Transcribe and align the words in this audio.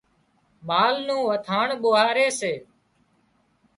مال 0.67 0.95
نُون 1.07 1.21
وٿاڻ 1.29 1.67
ٻوهاري 1.81 2.27
سي 2.39 2.53